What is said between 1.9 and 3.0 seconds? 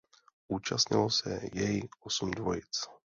osm dvojic.